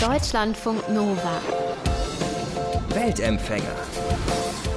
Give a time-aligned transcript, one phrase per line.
[0.00, 1.42] Deutschlandfunk Nova.
[2.88, 3.76] Weltempfänger.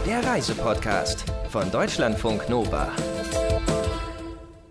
[0.06, 2.92] Der Reisepodcast von Deutschlandfunk Nova.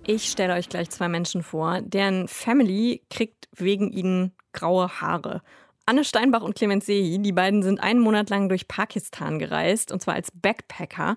[0.06, 5.40] Ich stelle euch gleich zwei Menschen vor, deren Family kriegt wegen ihnen graue Haare.
[5.86, 10.02] Anne Steinbach und Clemens Sehi, die beiden sind einen Monat lang durch Pakistan gereist, und
[10.02, 11.16] zwar als Backpacker.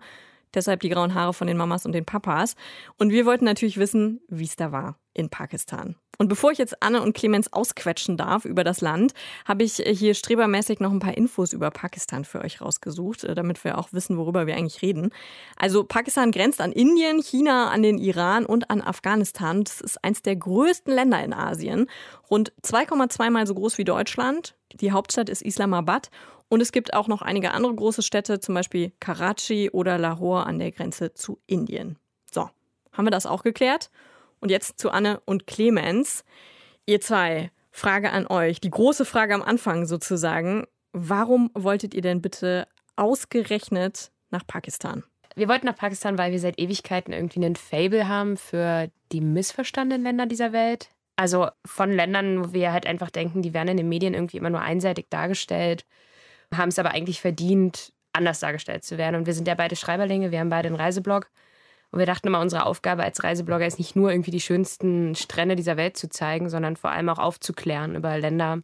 [0.56, 2.56] Deshalb die grauen Haare von den Mamas und den Papas.
[2.98, 5.96] Und wir wollten natürlich wissen, wie es da war in Pakistan.
[6.18, 9.14] Und bevor ich jetzt Anne und Clemens ausquetschen darf über das Land,
[9.46, 13.64] habe ich hier strebermäßig noch ein paar Infos über Pakistan für euch rausgesucht, äh, damit
[13.64, 15.12] wir auch wissen, worüber wir eigentlich reden.
[15.58, 19.64] Also Pakistan grenzt an Indien, China, an den Iran und an Afghanistan.
[19.64, 21.88] Das ist eins der größten Länder in Asien.
[22.30, 24.56] Rund 2,2 mal so groß wie Deutschland.
[24.74, 26.10] Die Hauptstadt ist Islamabad
[26.50, 30.60] und es gibt auch noch einige andere große Städte, zum Beispiel Karachi oder Lahore an
[30.60, 31.98] der Grenze zu Indien.
[32.32, 32.50] So,
[32.92, 33.90] haben wir das auch geklärt?
[34.40, 36.24] Und jetzt zu Anne und Clemens.
[36.86, 40.66] Ihr zwei, Frage an euch, die große Frage am Anfang sozusagen.
[40.94, 45.04] Warum wolltet ihr denn bitte ausgerechnet nach Pakistan?
[45.36, 50.06] Wir wollten nach Pakistan, weil wir seit Ewigkeiten irgendwie einen Fable haben für die missverstandenen
[50.06, 50.90] Länder dieser Welt.
[51.18, 54.50] Also von Ländern, wo wir halt einfach denken, die werden in den Medien irgendwie immer
[54.50, 55.86] nur einseitig dargestellt
[56.58, 59.16] haben es aber eigentlich verdient, anders dargestellt zu werden.
[59.16, 61.30] Und wir sind ja beide Schreiberlinge, wir haben beide einen Reiseblog.
[61.92, 65.56] Und wir dachten immer, unsere Aufgabe als Reiseblogger ist nicht nur irgendwie die schönsten Strände
[65.56, 68.60] dieser Welt zu zeigen, sondern vor allem auch aufzuklären über Länder,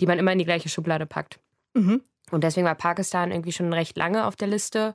[0.00, 1.40] die man immer in die gleiche Schublade packt.
[1.74, 2.02] Mhm.
[2.30, 4.94] Und deswegen war Pakistan irgendwie schon recht lange auf der Liste.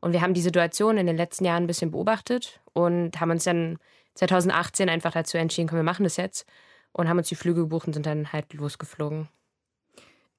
[0.00, 3.44] Und wir haben die Situation in den letzten Jahren ein bisschen beobachtet und haben uns
[3.44, 3.78] dann
[4.14, 6.46] 2018 einfach dazu entschieden, komm, wir machen das jetzt.
[6.92, 9.28] Und haben uns die Flüge gebucht und sind dann halt losgeflogen.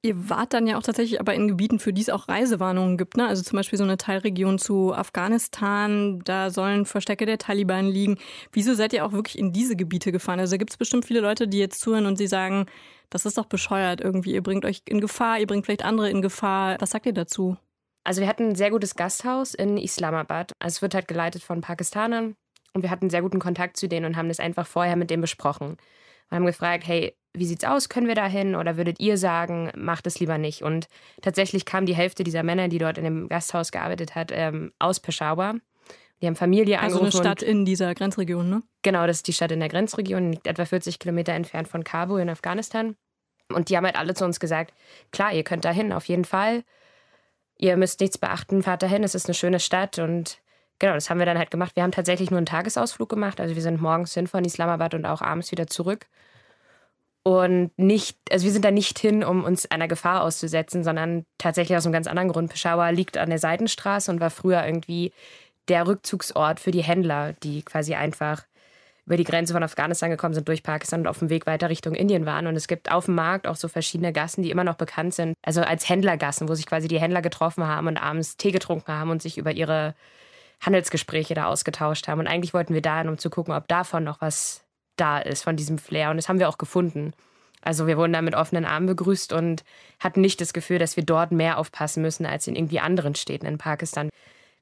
[0.02, 3.18] Ihr wart dann ja auch tatsächlich aber in Gebieten, für die es auch Reisewarnungen gibt.
[3.18, 3.28] Ne?
[3.28, 8.18] Also zum Beispiel so eine Teilregion zu Afghanistan, da sollen Verstecke der Taliban liegen.
[8.54, 10.40] Wieso seid ihr auch wirklich in diese Gebiete gefahren?
[10.40, 12.68] Also da gibt es bestimmt viele Leute, die jetzt zuhören und sie sagen,
[13.10, 14.34] das ist doch bescheuert irgendwie.
[14.34, 16.78] Ihr bringt euch in Gefahr, ihr bringt vielleicht andere in Gefahr.
[16.80, 17.58] Was sagt ihr dazu?
[18.06, 20.54] Also wir hatten ein sehr gutes Gasthaus in Islamabad.
[20.60, 22.36] Also es wird halt geleitet von Pakistanern
[22.74, 25.22] und wir hatten sehr guten Kontakt zu denen und haben das einfach vorher mit denen
[25.22, 25.76] besprochen.
[26.30, 27.90] Wir haben gefragt, hey, wie sieht's aus?
[27.90, 28.56] Können wir da hin?
[28.56, 30.64] Oder würdet ihr sagen, macht es lieber nicht?
[30.64, 30.88] Und
[31.22, 35.00] tatsächlich kam die Hälfte dieser Männer, die dort in dem Gasthaus gearbeitet hat, ähm, aus
[35.00, 35.56] Peshawar.
[36.22, 37.06] Die haben Familie angerufen.
[37.06, 38.64] Also eine Stadt in dieser Grenzregion, ne?
[38.82, 42.20] Genau, das ist die Stadt in der Grenzregion, liegt etwa 40 Kilometer entfernt von Kabul
[42.20, 42.96] in Afghanistan.
[43.54, 44.74] Und die haben halt alle zu uns gesagt,
[45.12, 46.64] klar, ihr könnt da hin, auf jeden Fall.
[47.58, 49.98] Ihr müsst nichts beachten, fahrt dahin, es ist eine schöne Stadt.
[49.98, 50.40] Und
[50.78, 51.76] genau, das haben wir dann halt gemacht.
[51.76, 53.40] Wir haben tatsächlich nur einen Tagesausflug gemacht.
[53.40, 56.08] Also wir sind morgens hin von Islamabad und auch abends wieder zurück
[57.30, 61.78] und nicht, also wir sind da nicht hin, um uns einer Gefahr auszusetzen, sondern tatsächlich
[61.78, 62.50] aus einem ganz anderen Grund.
[62.50, 65.14] Peshawar liegt an der Seitenstraße und war früher irgendwie
[65.68, 68.48] der Rückzugsort für die Händler, die quasi einfach
[69.06, 71.94] über die Grenze von Afghanistan gekommen sind, durch Pakistan und auf dem Weg weiter Richtung
[71.94, 72.48] Indien waren.
[72.48, 75.36] Und es gibt auf dem Markt auch so verschiedene Gassen, die immer noch bekannt sind,
[75.44, 79.12] also als Händlergassen, wo sich quasi die Händler getroffen haben und abends Tee getrunken haben
[79.12, 79.94] und sich über ihre
[80.62, 82.22] Handelsgespräche da ausgetauscht haben.
[82.22, 84.66] Und eigentlich wollten wir da hin, um zu gucken, ob davon noch was
[85.00, 86.10] da ist von diesem Flair.
[86.10, 87.14] Und das haben wir auch gefunden.
[87.62, 89.64] Also wir wurden da mit offenen Armen begrüßt und
[90.00, 93.46] hatten nicht das Gefühl, dass wir dort mehr aufpassen müssen als in irgendwie anderen Städten
[93.46, 94.10] in Pakistan.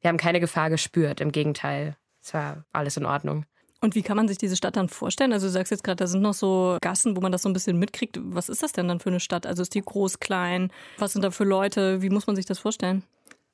[0.02, 1.96] Wir haben keine Gefahr gespürt, im Gegenteil.
[2.24, 3.46] Es war alles in Ordnung.
[3.80, 5.34] Und wie kann man sich diese Stadt dann vorstellen?
[5.34, 7.54] Also du sagst jetzt gerade, da sind noch so Gassen, wo man das so ein
[7.54, 8.18] bisschen mitkriegt.
[8.22, 9.46] Was ist das denn dann für eine Stadt?
[9.46, 10.72] Also ist die groß, klein?
[10.98, 12.02] Was sind da für Leute?
[12.02, 13.04] Wie muss man sich das vorstellen?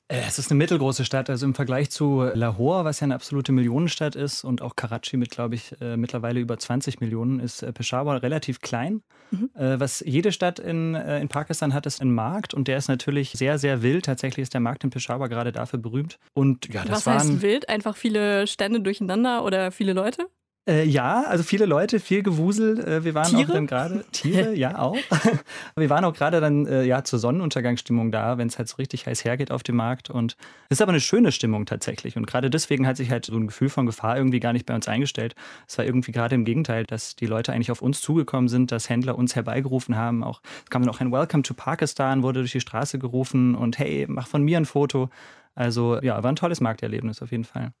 [0.08, 3.52] Äh, es ist eine mittelgroße Stadt, also im Vergleich zu Lahore, was ja eine absolute
[3.52, 7.72] Millionenstadt ist, und auch Karachi mit, glaube ich, äh, mittlerweile über 20 Millionen, ist äh,
[7.72, 9.02] Peshawar relativ klein.
[9.30, 9.50] Mhm.
[9.54, 13.58] Was jede Stadt in, in Pakistan hat, ist ein Markt und der ist natürlich sehr,
[13.58, 14.04] sehr wild.
[14.04, 16.18] Tatsächlich ist der Markt in Peshawar gerade dafür berühmt.
[16.34, 17.68] Und ja, das was heißt wild?
[17.68, 20.28] Einfach viele Stände durcheinander oder viele Leute?
[20.66, 22.80] Äh, ja, also viele Leute, viel Gewusel.
[22.80, 23.50] Äh, wir waren Tiere?
[23.50, 24.96] auch dann gerade Tiere, ja auch.
[25.76, 29.06] wir waren auch gerade dann äh, ja zur Sonnenuntergangsstimmung da, wenn es halt so richtig
[29.06, 30.08] heiß hergeht auf dem Markt.
[30.08, 30.38] Und
[30.70, 32.16] es ist aber eine schöne Stimmung tatsächlich.
[32.16, 34.74] Und gerade deswegen hat sich halt so ein Gefühl von Gefahr irgendwie gar nicht bei
[34.74, 35.34] uns eingestellt.
[35.68, 38.88] Es war irgendwie gerade im Gegenteil, dass die Leute eigentlich auf uns zugekommen sind, dass
[38.88, 40.24] Händler uns herbeigerufen haben.
[40.24, 44.06] Auch es kam auch ein Welcome to Pakistan, wurde durch die Straße gerufen und hey,
[44.08, 45.10] mach von mir ein Foto.
[45.54, 47.72] Also ja, war ein tolles Markterlebnis auf jeden Fall.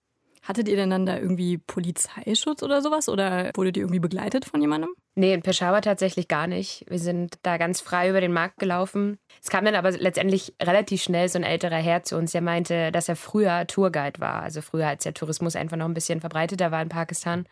[0.44, 3.08] Hattet ihr denn dann da irgendwie Polizeischutz oder sowas?
[3.08, 4.90] Oder wurdet ihr irgendwie begleitet von jemandem?
[5.14, 6.84] Nee, in Peshawar tatsächlich gar nicht.
[6.88, 9.16] Wir sind da ganz frei über den Markt gelaufen.
[9.42, 12.92] Es kam dann aber letztendlich relativ schnell so ein älterer Herr zu uns, der meinte,
[12.92, 14.42] dass er früher Tourguide war.
[14.42, 17.46] Also früher, als der Tourismus einfach noch ein bisschen verbreiteter war in Pakistan.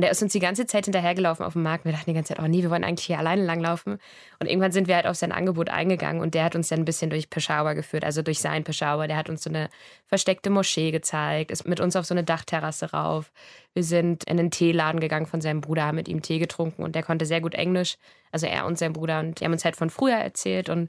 [0.00, 1.84] Und er ist uns die ganze Zeit hinterhergelaufen auf dem Markt.
[1.84, 3.98] Wir dachten die ganze Zeit, oh nee, wir wollen eigentlich hier alleine langlaufen.
[4.38, 6.84] Und irgendwann sind wir halt auf sein Angebot eingegangen und der hat uns dann ein
[6.86, 9.08] bisschen durch Peshawar geführt, also durch sein Peshawar.
[9.08, 9.68] Der hat uns so eine
[10.06, 13.30] versteckte Moschee gezeigt, ist mit uns auf so eine Dachterrasse rauf.
[13.74, 16.94] Wir sind in einen Teeladen gegangen von seinem Bruder, haben mit ihm Tee getrunken und
[16.94, 17.98] der konnte sehr gut Englisch.
[18.32, 19.20] Also er und sein Bruder.
[19.20, 20.88] Und die haben uns halt von früher erzählt und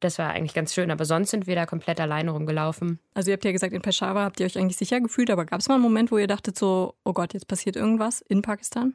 [0.00, 2.98] das war eigentlich ganz schön, aber sonst sind wir da komplett alleine rumgelaufen.
[3.14, 5.60] Also ihr habt ja gesagt, in Peshawar habt ihr euch eigentlich sicher gefühlt, aber gab
[5.60, 8.94] es mal einen Moment, wo ihr dachtet so, oh Gott, jetzt passiert irgendwas in Pakistan?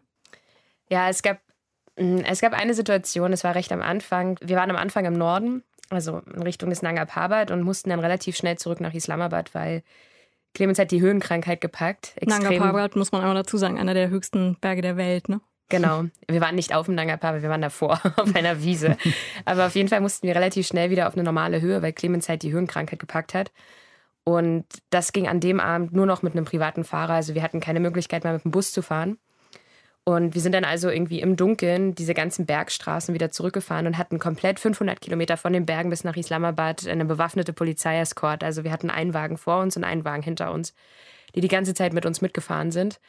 [0.90, 1.40] Ja, es gab,
[1.98, 4.38] mm, es gab eine Situation, es war recht am Anfang.
[4.42, 8.00] Wir waren am Anfang im Norden, also in Richtung des Nanga Parbat und mussten dann
[8.00, 9.84] relativ schnell zurück nach Islamabad, weil
[10.56, 12.14] Clemens hat die Höhenkrankheit gepackt.
[12.16, 12.44] Extrem.
[12.44, 15.40] Nanga Parbat, muss man einmal dazu sagen, einer der höchsten Berge der Welt, ne?
[15.70, 16.06] Genau.
[16.28, 18.98] Wir waren nicht auf dem Nanga Parbat, wir waren davor auf einer Wiese.
[19.46, 22.30] Aber auf jeden Fall mussten wir relativ schnell wieder auf eine normale Höhe, weil Clemens
[22.30, 23.52] halt die Höhenkrankheit gepackt hat.
[24.24, 27.14] Und das ging an dem Abend nur noch mit einem privaten Fahrer.
[27.14, 29.18] Also wir hatten keine Möglichkeit mehr mit dem Bus zu fahren.
[30.04, 34.20] Und wir sind dann also irgendwie im Dunkeln diese ganzen Bergstraßen wieder zurückgefahren und hatten
[34.20, 38.44] komplett 500 Kilometer von den Bergen bis nach Islamabad eine bewaffnete Polizeiescort.
[38.44, 40.76] Also wir hatten einen Wagen vor uns und einen Wagen hinter uns,
[41.34, 43.00] die die ganze Zeit mit uns mitgefahren sind.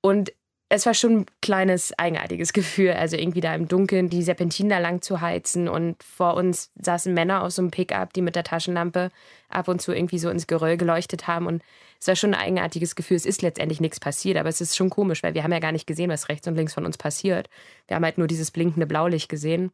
[0.00, 0.32] Und
[0.68, 4.78] es war schon ein kleines eigenartiges Gefühl, also irgendwie da im Dunkeln die Serpentinen da
[4.78, 8.42] lang zu heizen und vor uns saßen Männer auf so einem Pickup, die mit der
[8.42, 9.10] Taschenlampe
[9.48, 11.62] ab und zu irgendwie so ins Geröll geleuchtet haben und
[12.00, 13.16] es war schon ein eigenartiges Gefühl.
[13.16, 15.72] Es ist letztendlich nichts passiert, aber es ist schon komisch, weil wir haben ja gar
[15.72, 17.48] nicht gesehen, was rechts und links von uns passiert.
[17.86, 19.70] Wir haben halt nur dieses blinkende Blaulicht gesehen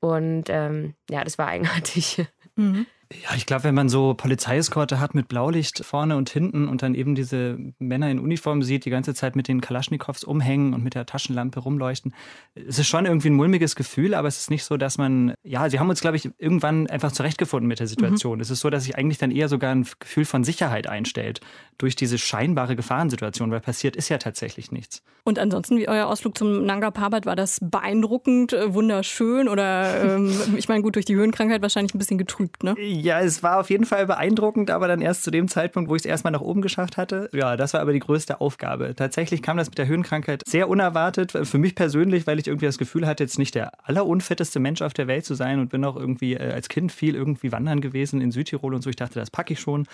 [0.00, 2.26] und ähm, ja, das war eigenartig.
[2.56, 2.86] Mhm.
[3.12, 6.94] Ja, ich glaube, wenn man so Polizeieskorte hat mit Blaulicht vorne und hinten und dann
[6.94, 10.94] eben diese Männer in Uniform sieht, die ganze Zeit mit den Kalaschnikows umhängen und mit
[10.94, 12.14] der Taschenlampe rumleuchten,
[12.54, 15.68] es ist schon irgendwie ein mulmiges Gefühl, aber es ist nicht so, dass man, ja,
[15.68, 18.36] sie haben uns, glaube ich, irgendwann einfach zurechtgefunden mit der Situation.
[18.36, 18.42] Mhm.
[18.42, 21.40] Es ist so, dass sich eigentlich dann eher sogar ein Gefühl von Sicherheit einstellt
[21.78, 25.02] durch diese scheinbare Gefahrensituation, weil passiert ist ja tatsächlich nichts.
[25.24, 30.32] Und ansonsten, wie euer Ausflug zum Nanga Parbat, war das beeindruckend, äh, wunderschön oder, ähm,
[30.56, 32.74] ich meine, gut, durch die Höhenkrankheit wahrscheinlich ein bisschen getrübt, ne?
[33.02, 36.02] Ja, es war auf jeden Fall beeindruckend, aber dann erst zu dem Zeitpunkt, wo ich
[36.02, 37.30] es erstmal nach oben geschafft hatte.
[37.32, 38.94] Ja, das war aber die größte Aufgabe.
[38.94, 41.32] Tatsächlich kam das mit der Höhenkrankheit sehr unerwartet.
[41.32, 44.92] Für mich persönlich, weil ich irgendwie das Gefühl hatte, jetzt nicht der allerunfitteste Mensch auf
[44.92, 48.20] der Welt zu sein und bin auch irgendwie äh, als Kind viel irgendwie wandern gewesen
[48.20, 48.90] in Südtirol und so.
[48.90, 49.86] Ich dachte, das packe ich schon.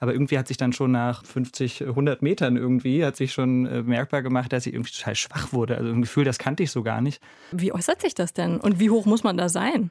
[0.00, 3.82] Aber irgendwie hat sich dann schon nach 50, 100 Metern irgendwie, hat sich schon äh,
[3.82, 5.76] merkbar gemacht, dass ich irgendwie total schwach wurde.
[5.76, 7.20] Also ein Gefühl, das kannte ich so gar nicht.
[7.52, 8.58] Wie äußert sich das denn?
[8.58, 9.90] Und wie hoch muss man da sein?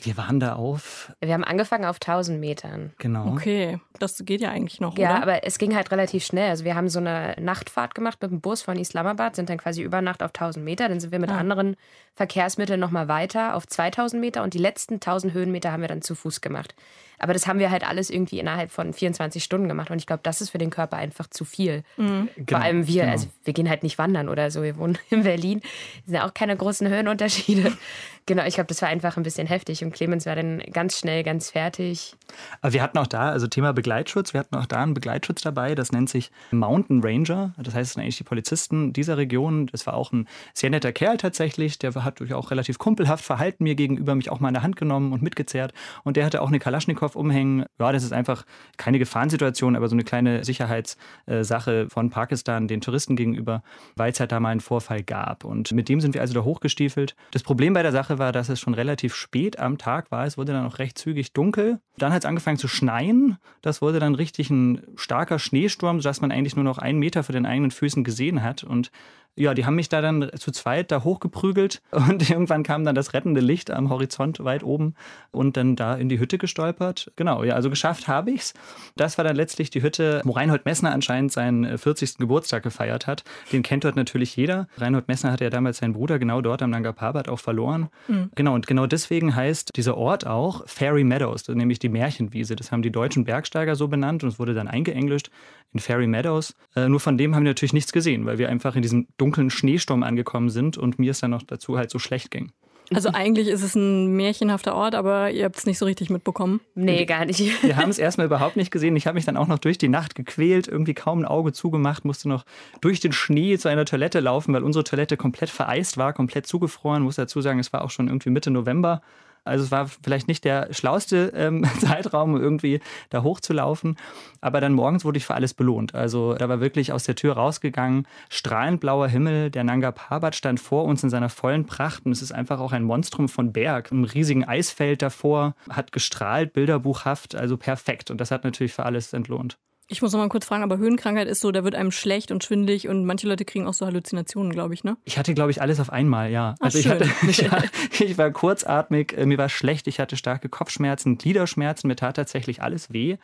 [0.00, 1.12] Wir waren da auf.
[1.20, 2.92] Wir haben angefangen auf 1000 Metern.
[2.98, 3.28] Genau.
[3.28, 4.96] Okay, das geht ja eigentlich noch.
[4.96, 5.22] Ja, oder?
[5.22, 6.50] aber es ging halt relativ schnell.
[6.50, 9.82] Also, wir haben so eine Nachtfahrt gemacht mit dem Bus von Islamabad, sind dann quasi
[9.82, 10.88] über Nacht auf 1000 Meter.
[10.88, 11.38] Dann sind wir mit ah.
[11.38, 11.76] anderen
[12.14, 16.14] Verkehrsmitteln nochmal weiter auf 2000 Meter und die letzten 1000 Höhenmeter haben wir dann zu
[16.14, 16.74] Fuß gemacht.
[17.22, 19.92] Aber das haben wir halt alles irgendwie innerhalb von 24 Stunden gemacht.
[19.92, 21.84] Und ich glaube, das ist für den Körper einfach zu viel.
[21.96, 22.28] Mhm.
[22.34, 23.12] Vor genau, allem wir, genau.
[23.12, 24.64] also wir gehen halt nicht wandern oder so.
[24.64, 25.60] Wir wohnen in Berlin.
[26.00, 27.72] Es sind ja auch keine großen Höhenunterschiede.
[28.26, 29.81] genau, ich glaube, das war einfach ein bisschen heftig.
[29.84, 32.14] Und Clemens war dann ganz schnell, ganz fertig.
[32.60, 35.74] Aber wir hatten auch da, also Thema Begleitschutz, wir hatten auch da einen Begleitschutz dabei.
[35.74, 37.54] Das nennt sich Mountain Ranger.
[37.58, 39.66] Das heißt, es sind eigentlich die Polizisten dieser Region.
[39.66, 41.78] Das war auch ein sehr netter Kerl tatsächlich.
[41.78, 45.12] Der hat auch relativ kumpelhaft verhalten mir gegenüber, mich auch mal in der Hand genommen
[45.12, 45.72] und mitgezerrt.
[46.04, 47.66] Und der hatte auch eine Kalaschnikow umhängen.
[47.78, 48.44] Ja, das ist einfach
[48.76, 53.62] keine Gefahrensituation, aber so eine kleine Sicherheitssache von Pakistan den Touristen gegenüber,
[53.96, 55.44] weil es halt da mal einen Vorfall gab.
[55.44, 57.14] Und mit dem sind wir also da hochgestiefelt.
[57.32, 60.26] Das Problem bei der Sache war, dass es schon relativ spät am Tag war.
[60.26, 61.80] Es wurde dann auch recht zügig dunkel.
[61.98, 63.38] Dann hat es angefangen zu schneien.
[63.60, 67.32] Das wurde dann richtig ein starker Schneesturm, sodass man eigentlich nur noch einen Meter vor
[67.32, 68.64] den eigenen Füßen gesehen hat.
[68.64, 68.90] Und
[69.34, 73.14] ja, die haben mich da dann zu zweit da hochgeprügelt und irgendwann kam dann das
[73.14, 74.94] rettende Licht am Horizont weit oben
[75.30, 77.10] und dann da in die Hütte gestolpert.
[77.16, 78.52] Genau, ja, also geschafft habe ich's.
[78.96, 82.10] Das war dann letztlich die Hütte, wo Reinhold Messner anscheinend seinen 40.
[82.10, 83.24] Äh, Geburtstag gefeiert hat.
[83.52, 84.68] Den kennt dort natürlich jeder.
[84.76, 87.88] Reinhold Messner hatte ja damals seinen Bruder genau dort am Nanga Parbat auch verloren.
[88.08, 88.30] Mhm.
[88.34, 92.54] Genau, und genau deswegen heißt dieser Ort auch Fairy Meadows, nämlich die Märchenwiese.
[92.54, 95.30] Das haben die deutschen Bergsteiger so benannt und es wurde dann eingeenglischt
[95.72, 96.54] in Fairy Meadows.
[96.76, 99.50] Äh, nur von dem haben wir natürlich nichts gesehen, weil wir einfach in diesem dunklen
[99.50, 102.50] Schneesturm angekommen sind und mir es dann noch dazu halt so schlecht ging.
[102.92, 106.60] Also eigentlich ist es ein märchenhafter Ort, aber ihr habt es nicht so richtig mitbekommen.
[106.74, 107.40] Nee, gar nicht.
[107.62, 108.96] Wir haben es erstmal überhaupt nicht gesehen.
[108.96, 112.04] Ich habe mich dann auch noch durch die Nacht gequält, irgendwie kaum ein Auge zugemacht,
[112.04, 112.44] musste noch
[112.80, 117.02] durch den Schnee zu einer Toilette laufen, weil unsere Toilette komplett vereist war, komplett zugefroren.
[117.02, 119.00] Ich muss dazu sagen, es war auch schon irgendwie Mitte November.
[119.44, 122.80] Also es war vielleicht nicht der schlauste ähm, Zeitraum, irgendwie
[123.10, 123.96] da hochzulaufen.
[124.40, 125.94] Aber dann morgens wurde ich für alles belohnt.
[125.94, 129.50] Also da war wirklich aus der Tür rausgegangen, strahlend blauer Himmel.
[129.50, 132.06] Der Nanga Parbat stand vor uns in seiner vollen Pracht.
[132.06, 133.90] Und es ist einfach auch ein Monstrum von Berg.
[133.90, 138.10] Im riesigen Eisfeld davor, hat gestrahlt, bilderbuchhaft, also perfekt.
[138.10, 139.58] Und das hat natürlich für alles entlohnt.
[139.92, 142.42] Ich muss noch mal kurz fragen, aber Höhenkrankheit ist so, da wird einem schlecht und
[142.42, 144.96] schwindlig und manche Leute kriegen auch so Halluzinationen, glaube ich, ne?
[145.04, 146.54] Ich hatte, glaube ich, alles auf einmal, ja.
[146.60, 147.62] Ach, also ich, hatte, ich, war,
[148.00, 152.62] ich war kurzatmig, äh, mir war schlecht, ich hatte starke Kopfschmerzen, Gliederschmerzen, mir tat tatsächlich
[152.62, 153.18] alles weh.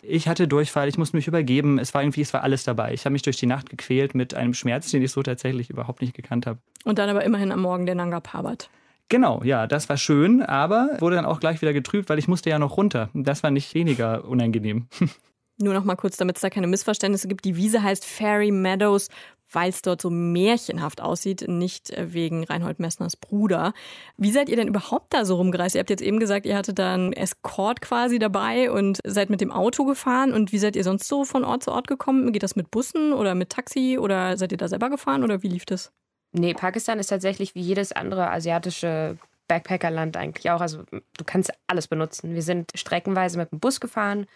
[0.00, 2.94] Ich hatte Durchfall, ich musste mich übergeben, es war irgendwie, es war alles dabei.
[2.94, 6.02] Ich habe mich durch die Nacht gequält mit einem Schmerz, den ich so tatsächlich überhaupt
[6.02, 6.60] nicht gekannt habe.
[6.84, 8.70] Und dann aber immerhin am Morgen der Nanga Parbat.
[9.08, 12.48] Genau, ja, das war schön, aber wurde dann auch gleich wieder getrübt, weil ich musste
[12.48, 13.10] ja noch runter.
[13.12, 14.86] Das war nicht weniger unangenehm.
[15.58, 17.44] Nur noch mal kurz, damit es da keine Missverständnisse gibt.
[17.44, 19.08] Die Wiese heißt Fairy Meadows,
[19.52, 23.72] weil es dort so märchenhaft aussieht, nicht äh, wegen Reinhold Messners Bruder.
[24.16, 25.74] Wie seid ihr denn überhaupt da so rumgereist?
[25.74, 29.40] Ihr habt jetzt eben gesagt, ihr hattet da einen Escort quasi dabei und seid mit
[29.40, 30.32] dem Auto gefahren.
[30.32, 32.32] Und wie seid ihr sonst so von Ort zu Ort gekommen?
[32.32, 35.48] Geht das mit Bussen oder mit Taxi oder seid ihr da selber gefahren oder wie
[35.48, 35.92] lief das?
[36.32, 39.18] Nee, Pakistan ist tatsächlich wie jedes andere asiatische
[39.48, 40.62] Backpackerland eigentlich auch.
[40.62, 42.34] Also du kannst alles benutzen.
[42.34, 44.26] Wir sind streckenweise mit dem Bus gefahren.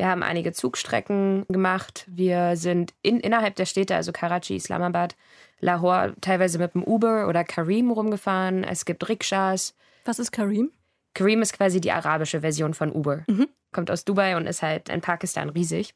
[0.00, 2.06] Wir haben einige Zugstrecken gemacht.
[2.08, 5.14] Wir sind in, innerhalb der Städte, also Karachi, Islamabad,
[5.60, 8.64] Lahore, teilweise mit dem Uber oder Karim rumgefahren.
[8.64, 9.74] Es gibt Rikschas.
[10.06, 10.70] Was ist Karim?
[11.12, 13.24] Karim ist quasi die arabische Version von Uber.
[13.72, 15.94] Kommt aus Dubai und ist halt in Pakistan riesig.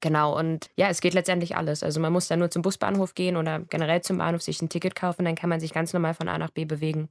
[0.00, 1.82] Genau, und ja, es geht letztendlich alles.
[1.82, 4.94] Also man muss dann nur zum Busbahnhof gehen oder generell zum Bahnhof sich ein Ticket
[4.94, 7.10] kaufen, dann kann man sich ganz normal von A nach B bewegen.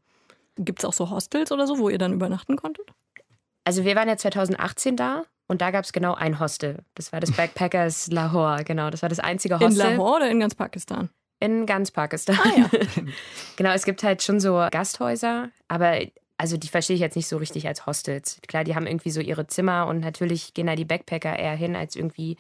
[0.58, 2.88] Gibt es auch so Hostels oder so, wo ihr dann übernachten konntet?
[3.64, 6.78] Also wir waren ja 2018 da und da gab es genau ein Hostel.
[6.96, 8.90] Das war das Backpackers Lahore, genau.
[8.90, 9.96] Das war das einzige In Hostel.
[9.96, 11.10] Lahore oder in ganz Pakistan?
[11.42, 12.40] In ganz Pakistan.
[12.42, 12.70] Ah ja.
[13.58, 16.00] genau, es gibt halt schon so Gasthäuser, aber
[16.38, 18.40] also die verstehe ich jetzt nicht so richtig als Hostels.
[18.48, 21.76] Klar, die haben irgendwie so ihre Zimmer und natürlich gehen da die Backpacker eher hin
[21.76, 22.38] als irgendwie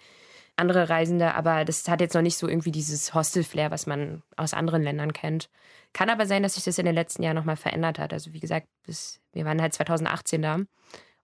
[0.55, 4.53] andere Reisende, aber das hat jetzt noch nicht so irgendwie dieses Hostel-Flair, was man aus
[4.53, 5.49] anderen Ländern kennt.
[5.91, 8.13] Kann aber sein, dass sich das in den letzten Jahren nochmal verändert hat.
[8.13, 10.59] Also wie gesagt, bis, wir waren halt 2018 da.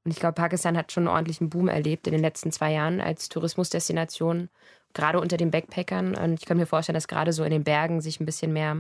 [0.07, 3.01] Und ich glaube, Pakistan hat schon einen ordentlichen Boom erlebt in den letzten zwei Jahren
[3.01, 4.47] als Tourismusdestination,
[4.93, 6.15] gerade unter den Backpackern.
[6.15, 8.77] Und ich kann mir vorstellen, dass gerade so in den Bergen sich ein bisschen mehr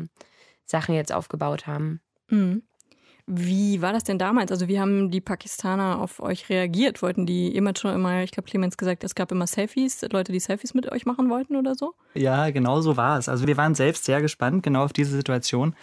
[0.63, 1.99] Sachen jetzt aufgebaut haben.
[2.29, 2.63] Mhm.
[3.25, 4.53] Wie war das denn damals?
[4.53, 7.01] Also wie haben die Pakistaner auf euch reagiert?
[7.01, 10.39] Wollten die immer schon immer, ich glaube, Clemens gesagt, es gab immer Selfies, Leute, die
[10.39, 11.93] Selfies mit euch machen wollten oder so?
[12.13, 13.27] Ja, genau so war es.
[13.27, 15.75] Also wir waren selbst sehr gespannt genau auf diese Situation.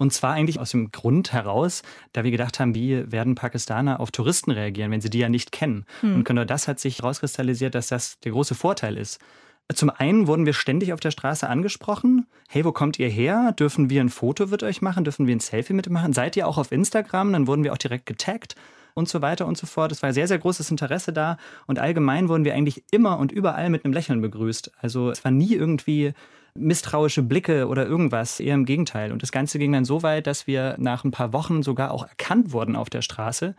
[0.00, 1.82] Und zwar eigentlich aus dem Grund heraus,
[2.14, 5.52] da wir gedacht haben, wie werden Pakistaner auf Touristen reagieren, wenn sie die ja nicht
[5.52, 5.84] kennen.
[6.14, 9.20] Und genau das hat sich herauskristallisiert, dass das der große Vorteil ist.
[9.74, 12.26] Zum einen wurden wir ständig auf der Straße angesprochen.
[12.48, 13.52] Hey, wo kommt ihr her?
[13.52, 15.04] Dürfen wir ein Foto mit euch machen?
[15.04, 16.14] Dürfen wir ein Selfie mit euch machen?
[16.14, 17.34] Seid ihr auch auf Instagram?
[17.34, 18.54] Dann wurden wir auch direkt getaggt
[18.94, 19.92] und so weiter und so fort.
[19.92, 21.36] Es war sehr, sehr großes Interesse da.
[21.66, 24.72] Und allgemein wurden wir eigentlich immer und überall mit einem Lächeln begrüßt.
[24.80, 26.14] Also es war nie irgendwie
[26.54, 29.12] misstrauische Blicke oder irgendwas, eher im Gegenteil.
[29.12, 32.06] Und das Ganze ging dann so weit, dass wir nach ein paar Wochen sogar auch
[32.06, 33.54] erkannt wurden auf der Straße,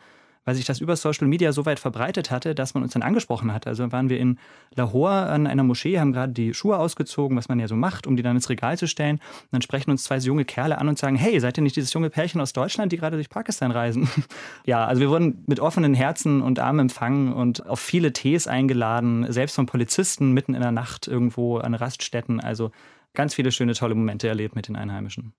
[0.45, 3.53] weil sich das über Social Media so weit verbreitet hatte, dass man uns dann angesprochen
[3.53, 3.67] hat.
[3.67, 4.39] Also waren wir in
[4.75, 8.15] Lahore an einer Moschee, haben gerade die Schuhe ausgezogen, was man ja so macht, um
[8.15, 9.17] die dann ins Regal zu stellen.
[9.17, 11.93] Und dann sprechen uns zwei junge Kerle an und sagen, hey, seid ihr nicht dieses
[11.93, 14.09] junge Pärchen aus Deutschland, die gerade durch Pakistan reisen?
[14.65, 19.31] ja, also wir wurden mit offenen Herzen und Armen empfangen und auf viele Tees eingeladen,
[19.31, 22.39] selbst von Polizisten mitten in der Nacht irgendwo an Raststätten.
[22.39, 22.71] Also
[23.13, 25.33] ganz viele schöne, tolle Momente erlebt mit den Einheimischen.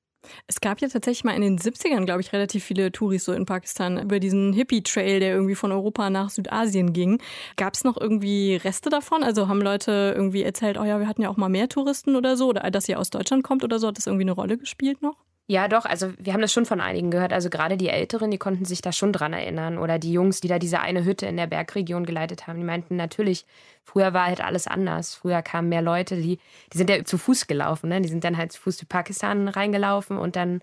[0.46, 3.46] Es gab ja tatsächlich mal in den 70ern, glaube ich, relativ viele Touris so in
[3.46, 7.20] Pakistan über diesen Hippie-Trail, der irgendwie von Europa nach Südasien ging.
[7.56, 9.22] Gab es noch irgendwie Reste davon?
[9.22, 12.36] Also haben Leute irgendwie erzählt, oh ja, wir hatten ja auch mal mehr Touristen oder
[12.36, 15.02] so, oder dass ihr aus Deutschland kommt oder so, hat das irgendwie eine Rolle gespielt
[15.02, 15.16] noch?
[15.48, 15.84] Ja, doch.
[15.84, 17.32] Also wir haben das schon von einigen gehört.
[17.32, 19.76] Also gerade die Älteren, die konnten sich da schon dran erinnern.
[19.76, 22.96] Oder die Jungs, die da diese eine Hütte in der Bergregion geleitet haben, die meinten
[22.96, 23.44] natürlich,
[23.82, 25.14] früher war halt alles anders.
[25.14, 26.38] Früher kamen mehr Leute, die,
[26.72, 27.88] die sind ja zu Fuß gelaufen.
[27.90, 28.00] Ne?
[28.00, 30.62] Die sind dann halt zu Fuß zu Pakistan reingelaufen und dann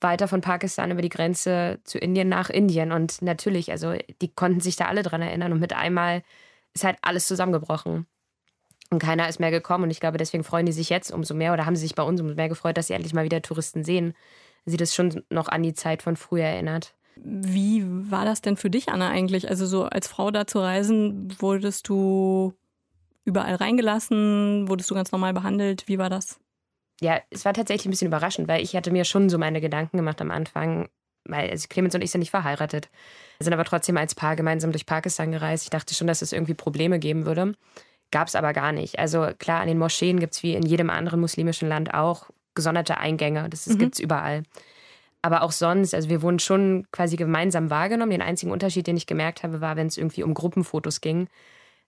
[0.00, 2.92] weiter von Pakistan über die Grenze zu Indien nach Indien.
[2.92, 5.52] Und natürlich, also die konnten sich da alle dran erinnern.
[5.52, 6.22] Und mit einmal
[6.74, 8.06] ist halt alles zusammengebrochen.
[8.92, 9.84] Und keiner ist mehr gekommen.
[9.84, 12.02] Und ich glaube, deswegen freuen die sich jetzt umso mehr oder haben sie sich bei
[12.02, 14.12] uns umso mehr gefreut, dass sie endlich mal wieder Touristen sehen.
[14.66, 16.94] Sie das schon noch an die Zeit von früher erinnert.
[17.16, 19.48] Wie war das denn für dich, Anna, eigentlich?
[19.48, 22.52] Also so als Frau da zu reisen, wurdest du
[23.24, 24.68] überall reingelassen?
[24.68, 25.88] Wurdest du ganz normal behandelt?
[25.88, 26.38] Wie war das?
[27.00, 29.96] Ja, es war tatsächlich ein bisschen überraschend, weil ich hatte mir schon so meine Gedanken
[29.96, 30.90] gemacht am Anfang,
[31.24, 32.90] weil also Clemens und ich sind nicht verheiratet.
[33.38, 35.64] Wir sind aber trotzdem als Paar gemeinsam durch Pakistan gereist.
[35.64, 37.54] Ich dachte schon, dass es irgendwie Probleme geben würde.
[38.12, 38.98] Gab es aber gar nicht.
[39.00, 42.98] Also klar, an den Moscheen gibt es wie in jedem anderen muslimischen Land auch gesonderte
[42.98, 43.48] Eingänge.
[43.48, 43.78] Das, das Mhm.
[43.78, 44.44] gibt es überall.
[45.22, 48.10] Aber auch sonst, also wir wurden schon quasi gemeinsam wahrgenommen.
[48.10, 51.28] Den einzigen Unterschied, den ich gemerkt habe, war, wenn es irgendwie um Gruppenfotos ging.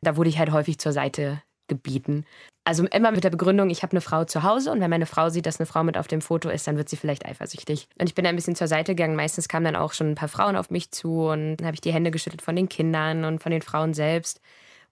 [0.00, 2.25] Da wurde ich halt häufig zur Seite gebieten.
[2.66, 5.28] Also immer mit der Begründung, ich habe eine Frau zu Hause und wenn meine Frau
[5.28, 7.88] sieht, dass eine Frau mit auf dem Foto ist, dann wird sie vielleicht eifersüchtig.
[8.00, 9.16] Und ich bin ein bisschen zur Seite gegangen.
[9.16, 11.83] Meistens kamen dann auch schon ein paar Frauen auf mich zu und dann habe ich
[11.83, 14.40] die Hände geschüttelt von den Kindern und von den Frauen selbst.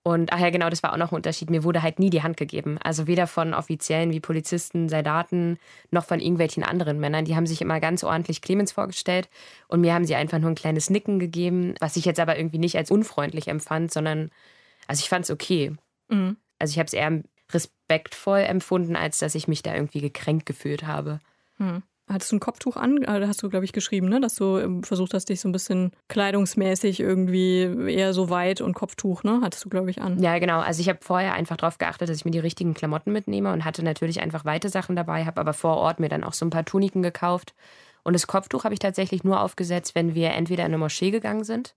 [0.04, 1.48] Und ach ja, genau, das war auch noch ein Unterschied.
[1.48, 2.76] Mir wurde halt nie die Hand gegeben.
[2.82, 5.58] Also weder von Offiziellen wie Polizisten, Soldaten,
[5.92, 7.24] noch von irgendwelchen anderen Männern.
[7.24, 9.28] Die haben sich immer ganz ordentlich Clemens vorgestellt
[9.68, 12.58] und mir haben sie einfach nur ein kleines Nicken gegeben, was ich jetzt aber irgendwie
[12.58, 14.30] nicht als unfreundlich empfand, sondern,
[14.88, 15.72] also ich fand es okay.
[16.08, 16.36] Mhm.
[16.58, 20.84] Also ich habe es eher respektvoll empfunden, als dass ich mich da irgendwie gekränkt gefühlt
[20.84, 21.20] habe.
[21.58, 21.84] Mhm.
[22.12, 23.00] Hattest du ein Kopftuch an?
[23.00, 24.20] Da hast du, glaube ich, geschrieben, ne?
[24.20, 28.74] dass du ähm, versucht hast, dich so ein bisschen kleidungsmäßig irgendwie eher so weit und
[28.74, 29.40] Kopftuch, ne?
[29.42, 30.22] Hattest du, glaube ich, an.
[30.22, 30.60] Ja, genau.
[30.60, 33.64] Also ich habe vorher einfach darauf geachtet, dass ich mir die richtigen Klamotten mitnehme und
[33.64, 36.50] hatte natürlich einfach weite Sachen dabei, habe aber vor Ort mir dann auch so ein
[36.50, 37.54] paar Tuniken gekauft.
[38.02, 41.44] Und das Kopftuch habe ich tatsächlich nur aufgesetzt, wenn wir entweder in eine Moschee gegangen
[41.44, 41.74] sind,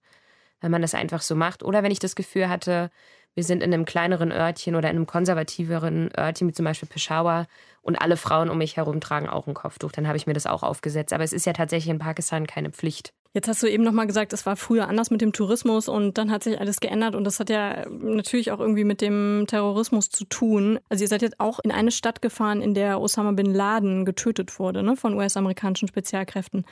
[0.61, 2.89] wenn man das einfach so macht, oder wenn ich das Gefühl hatte,
[3.35, 7.47] wir sind in einem kleineren Örtchen oder in einem konservativeren Örtchen, wie zum Beispiel Peshawar,
[7.81, 9.91] und alle Frauen um mich herum tragen auch ein Kopftuch.
[9.91, 11.13] Dann habe ich mir das auch aufgesetzt.
[11.13, 13.13] Aber es ist ja tatsächlich in Pakistan keine Pflicht.
[13.35, 16.31] Jetzt hast du eben nochmal gesagt, es war früher anders mit dem Tourismus und dann
[16.31, 20.23] hat sich alles geändert und das hat ja natürlich auch irgendwie mit dem Terrorismus zu
[20.23, 20.79] tun.
[20.87, 24.57] Also ihr seid jetzt auch in eine Stadt gefahren, in der Osama bin Laden getötet
[24.57, 26.65] wurde, ne, von US-amerikanischen Spezialkräften.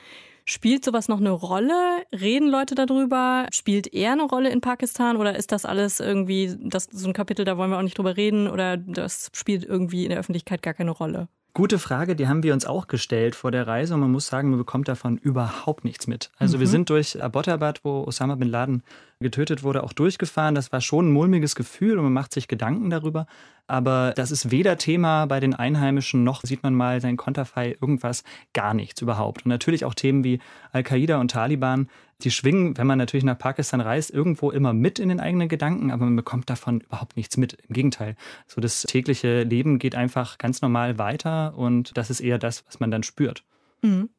[0.46, 2.02] Spielt sowas noch eine Rolle?
[2.12, 3.46] Reden Leute darüber?
[3.50, 7.46] Spielt er eine Rolle in Pakistan oder ist das alles irgendwie, das, so ein Kapitel,
[7.46, 10.74] da wollen wir auch nicht drüber reden oder das spielt irgendwie in der Öffentlichkeit gar
[10.74, 11.28] keine Rolle?
[11.56, 14.50] Gute Frage, die haben wir uns auch gestellt vor der Reise und man muss sagen,
[14.50, 16.32] man bekommt davon überhaupt nichts mit.
[16.36, 16.60] Also mhm.
[16.60, 18.82] wir sind durch Abbottabad, wo Osama bin Laden
[19.20, 20.56] getötet wurde, auch durchgefahren.
[20.56, 23.26] Das war schon ein mulmiges Gefühl und man macht sich Gedanken darüber.
[23.66, 28.22] Aber das ist weder Thema bei den Einheimischen, noch sieht man mal sein Konterfei, irgendwas,
[28.52, 29.44] gar nichts überhaupt.
[29.44, 30.40] Und natürlich auch Themen wie
[30.72, 31.88] Al-Qaida und Taliban,
[32.20, 35.90] die schwingen, wenn man natürlich nach Pakistan reist, irgendwo immer mit in den eigenen Gedanken,
[35.90, 37.54] aber man bekommt davon überhaupt nichts mit.
[37.68, 38.16] Im Gegenteil.
[38.46, 42.80] So das tägliche Leben geht einfach ganz normal weiter und das ist eher das, was
[42.80, 43.44] man dann spürt.
[43.82, 44.10] Mhm.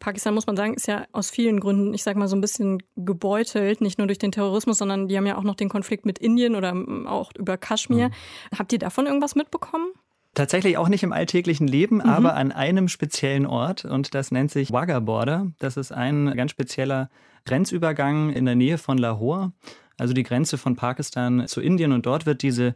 [0.00, 2.82] Pakistan, muss man sagen, ist ja aus vielen Gründen, ich sag mal, so ein bisschen
[2.96, 6.18] gebeutelt, nicht nur durch den Terrorismus, sondern die haben ja auch noch den Konflikt mit
[6.18, 6.74] Indien oder
[7.06, 8.08] auch über Kaschmir.
[8.08, 8.58] Mhm.
[8.58, 9.92] Habt ihr davon irgendwas mitbekommen?
[10.34, 12.02] Tatsächlich auch nicht im alltäglichen Leben, mhm.
[12.02, 15.52] aber an einem speziellen Ort und das nennt sich Wagah Border.
[15.58, 17.10] Das ist ein ganz spezieller
[17.44, 19.52] Grenzübergang in der Nähe von Lahore,
[19.98, 21.92] also die Grenze von Pakistan zu Indien.
[21.92, 22.74] Und dort wird diese,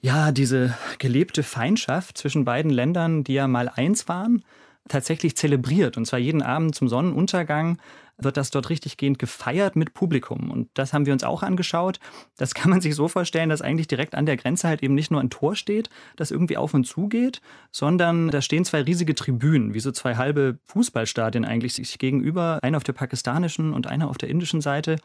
[0.00, 4.42] ja, diese gelebte Feindschaft zwischen beiden Ländern, die ja mal eins waren,
[4.88, 5.96] tatsächlich zelebriert.
[5.96, 7.78] Und zwar jeden Abend zum Sonnenuntergang
[8.18, 10.50] wird das dort richtig gehend gefeiert mit Publikum.
[10.50, 12.00] Und das haben wir uns auch angeschaut.
[12.36, 15.10] Das kann man sich so vorstellen, dass eigentlich direkt an der Grenze halt eben nicht
[15.10, 19.14] nur ein Tor steht, das irgendwie auf und zu geht, sondern da stehen zwei riesige
[19.14, 24.08] Tribünen, wie so zwei halbe Fußballstadien eigentlich sich gegenüber, eine auf der pakistanischen und eine
[24.08, 24.96] auf der indischen Seite.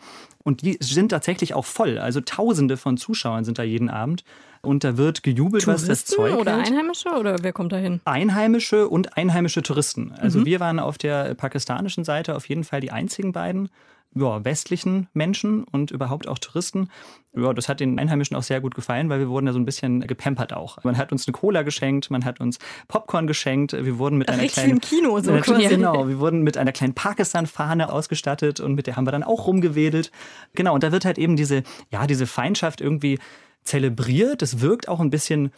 [0.43, 1.97] Und die sind tatsächlich auch voll.
[1.97, 4.23] Also Tausende von Zuschauern sind da jeden Abend.
[4.61, 7.99] Und da wird gejubelt, Touristen was das Zeug oder Einheimische oder wer kommt da hin?
[8.05, 10.13] Einheimische und einheimische Touristen.
[10.17, 10.45] Also mhm.
[10.45, 13.69] wir waren auf der pakistanischen Seite auf jeden Fall die einzigen beiden
[14.13, 16.89] ja, westlichen Menschen und überhaupt auch Touristen.
[17.33, 19.65] Ja, das hat den Einheimischen auch sehr gut gefallen, weil wir wurden da so ein
[19.65, 20.83] bisschen gepampert auch.
[20.83, 24.41] Man hat uns eine Cola geschenkt, man hat uns Popcorn geschenkt, wir wurden mit einer
[24.41, 25.67] Richtig kleinen im Kino so quasi.
[25.69, 29.47] Genau, wir wurden mit einer kleinen Pakistan-Fahne ausgestattet und mit der haben wir dann auch
[29.47, 30.11] rumgewedelt.
[30.55, 33.17] Genau, und da wird halt eben diese, ja, diese Feindschaft irgendwie
[33.63, 34.41] zelebriert.
[34.41, 35.51] Es wirkt auch ein bisschen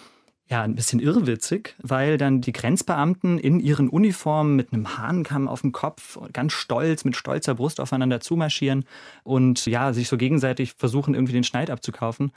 [0.49, 5.61] ja, ein bisschen irrwitzig, weil dann die Grenzbeamten in ihren Uniformen mit einem Hahnkamm auf
[5.61, 8.85] dem Kopf ganz stolz, mit stolzer Brust aufeinander zumarschieren
[9.23, 12.31] und ja, sich so gegenseitig versuchen, irgendwie den Schneid abzukaufen.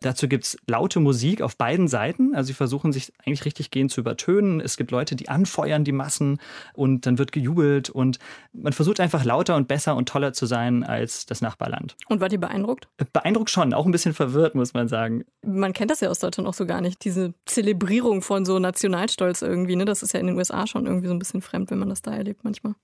[0.00, 2.34] Dazu gibt es laute Musik auf beiden Seiten.
[2.34, 4.60] Also sie versuchen sich eigentlich richtig gehend zu übertönen.
[4.60, 6.38] Es gibt Leute, die anfeuern die Massen
[6.74, 8.20] und dann wird gejubelt und
[8.52, 11.96] man versucht einfach lauter und besser und toller zu sein als das Nachbarland.
[12.08, 12.88] Und wart ihr beeindruckt?
[13.12, 15.24] Beeindruckt schon, auch ein bisschen verwirrt, muss man sagen.
[15.44, 19.42] Man kennt das ja aus Deutschland auch so gar nicht, diese Zelebrierung von so Nationalstolz
[19.42, 19.74] irgendwie.
[19.74, 19.84] Ne?
[19.84, 22.02] Das ist ja in den USA schon irgendwie so ein bisschen fremd, wenn man das
[22.02, 22.74] da erlebt manchmal.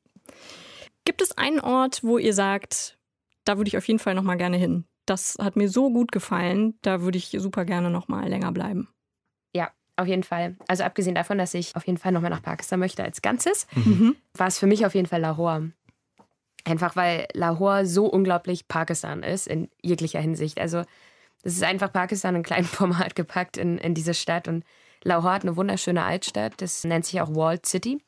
[1.04, 2.98] Gibt es einen Ort, wo ihr sagt,
[3.44, 4.84] da würde ich auf jeden Fall noch mal gerne hin?
[5.06, 8.88] Das hat mir so gut gefallen, da würde ich super gerne noch mal länger bleiben.
[9.54, 10.56] Ja, auf jeden Fall.
[10.68, 13.66] Also abgesehen davon, dass ich auf jeden Fall noch mal nach Pakistan möchte als Ganzes,
[13.74, 14.16] mhm.
[14.34, 15.70] war es für mich auf jeden Fall Lahore.
[16.64, 20.58] Einfach weil Lahore so unglaublich Pakistan ist in jeglicher Hinsicht.
[20.58, 20.84] Also
[21.42, 24.48] das ist einfach Pakistan in kleinem Format gepackt in, in diese Stadt.
[24.48, 24.64] Und
[25.02, 28.02] Lahore hat eine wunderschöne Altstadt, das nennt sich auch Walled City.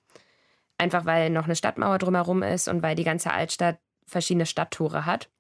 [0.79, 5.31] Einfach weil noch eine Stadtmauer drumherum ist und weil die ganze Altstadt verschiedene Stadttore hat.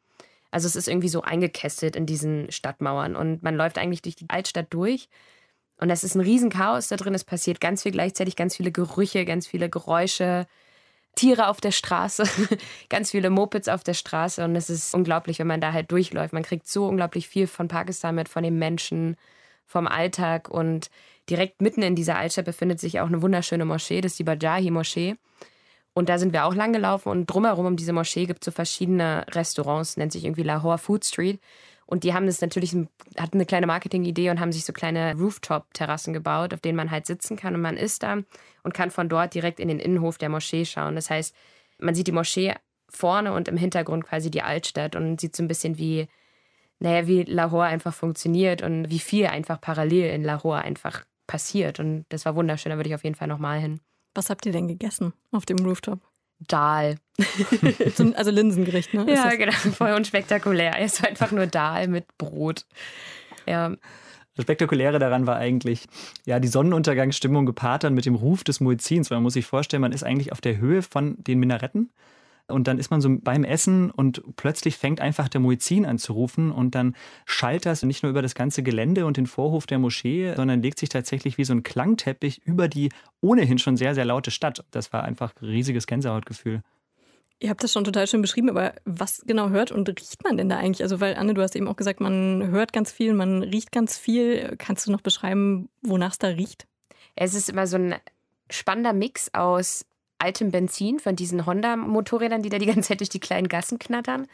[0.56, 4.30] Also es ist irgendwie so eingekästet in diesen Stadtmauern und man läuft eigentlich durch die
[4.30, 5.10] Altstadt durch
[5.78, 7.12] und es ist ein Riesenchaos da drin.
[7.12, 10.46] Es passiert ganz viel gleichzeitig, ganz viele Gerüche, ganz viele Geräusche,
[11.14, 12.24] Tiere auf der Straße,
[12.88, 16.32] ganz viele Mopeds auf der Straße und es ist unglaublich, wenn man da halt durchläuft.
[16.32, 19.18] Man kriegt so unglaublich viel von Pakistan mit, von den Menschen,
[19.66, 20.88] vom Alltag und
[21.28, 25.16] direkt mitten in dieser Altstadt befindet sich auch eine wunderschöne Moschee, das ist die Bajahi-Moschee.
[25.96, 28.50] Und da sind wir auch lang gelaufen und drumherum um diese Moschee gibt es so
[28.50, 31.40] verschiedene Restaurants, nennt sich irgendwie Lahore Food Street.
[31.86, 36.12] Und die haben das natürlich, hatten eine kleine Marketingidee und haben sich so kleine Rooftop-Terrassen
[36.12, 38.18] gebaut, auf denen man halt sitzen kann und man ist da
[38.62, 40.96] und kann von dort direkt in den Innenhof der Moschee schauen.
[40.96, 41.34] Das heißt,
[41.78, 42.52] man sieht die Moschee
[42.90, 46.08] vorne und im Hintergrund quasi die Altstadt und sieht so ein bisschen wie,
[46.78, 51.80] naja, wie Lahore einfach funktioniert und wie viel einfach parallel in Lahore einfach passiert.
[51.80, 53.80] Und das war wunderschön, da würde ich auf jeden Fall nochmal hin.
[54.16, 56.00] Was habt ihr denn gegessen auf dem Rooftop?
[56.48, 56.96] Dahl.
[58.14, 59.06] also Linsengericht, ne?
[59.08, 59.52] ja, genau.
[59.72, 60.78] Voll unspektakulär.
[60.80, 62.66] Es war einfach nur Dahl mit Brot.
[63.46, 63.70] Ja.
[64.34, 65.86] Das Spektakuläre daran war eigentlich,
[66.24, 69.80] ja, die Sonnenuntergangsstimmung gepaart dann mit dem Ruf des Muezzins, weil man muss sich vorstellen,
[69.80, 71.90] man ist eigentlich auf der Höhe von den Minaretten
[72.48, 76.12] und dann ist man so beim Essen und plötzlich fängt einfach der Muezzin an zu
[76.12, 79.78] rufen und dann schallt das nicht nur über das ganze Gelände und den Vorhof der
[79.78, 84.04] Moschee, sondern legt sich tatsächlich wie so ein Klangteppich über die ohnehin schon sehr, sehr
[84.04, 84.64] laute Stadt.
[84.70, 86.62] Das war einfach ein riesiges Gänsehautgefühl.
[87.38, 90.48] Ihr habt das schon total schön beschrieben, aber was genau hört und riecht man denn
[90.48, 90.82] da eigentlich?
[90.82, 93.98] Also, weil Anne, du hast eben auch gesagt, man hört ganz viel, man riecht ganz
[93.98, 94.56] viel.
[94.56, 96.66] Kannst du noch beschreiben, wonach es da riecht?
[97.14, 97.96] Es ist immer so ein
[98.48, 99.84] spannender Mix aus
[100.18, 104.26] altem Benzin von diesen Honda-Motorrädern, die da die ganze Zeit durch die kleinen Gassen knattern.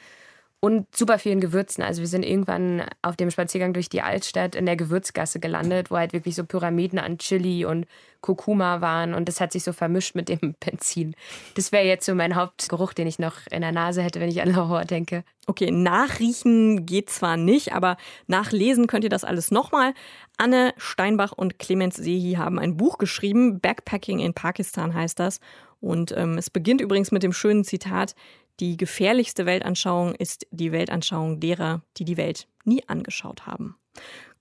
[0.64, 1.82] Und super vielen Gewürzen.
[1.82, 5.96] Also wir sind irgendwann auf dem Spaziergang durch die Altstadt in der Gewürzgasse gelandet, wo
[5.96, 7.84] halt wirklich so Pyramiden an Chili und
[8.20, 9.12] Kurkuma waren.
[9.12, 11.16] Und das hat sich so vermischt mit dem Benzin.
[11.56, 14.40] Das wäre jetzt so mein Hauptgeruch, den ich noch in der Nase hätte, wenn ich
[14.40, 15.24] an Lahore denke.
[15.48, 17.96] Okay, nachriechen geht zwar nicht, aber
[18.28, 19.94] nachlesen könnt ihr das alles nochmal.
[20.36, 23.58] Anne Steinbach und Clemens Sehi haben ein Buch geschrieben.
[23.58, 25.40] Backpacking in Pakistan heißt das.
[25.82, 28.14] Und ähm, es beginnt übrigens mit dem schönen Zitat,
[28.60, 33.76] die gefährlichste Weltanschauung ist die Weltanschauung derer, die die Welt nie angeschaut haben.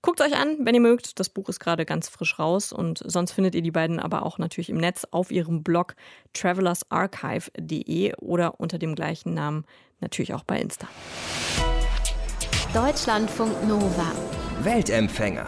[0.00, 1.20] Guckt euch an, wenn ihr mögt.
[1.20, 4.38] Das Buch ist gerade ganz frisch raus und sonst findet ihr die beiden aber auch
[4.38, 5.94] natürlich im Netz auf ihrem Blog
[6.32, 9.64] travelersarchive.de oder unter dem gleichen Namen
[10.00, 10.88] natürlich auch bei Insta.
[12.74, 14.12] Deutschlandfunk Nova.
[14.62, 15.46] Weltempfänger.